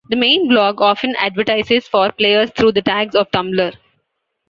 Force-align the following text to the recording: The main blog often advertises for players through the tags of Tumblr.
The 0.09 0.15
main 0.15 0.47
blog 0.47 0.81
often 0.81 1.15
advertises 1.17 1.87
for 1.87 2.11
players 2.11 2.49
through 2.49 2.71
the 2.71 2.81
tags 2.81 3.13
of 3.13 3.29
Tumblr. 3.29 3.71